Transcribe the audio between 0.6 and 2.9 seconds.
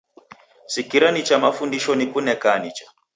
Sikira nicha mafundisho nikunekaa nicha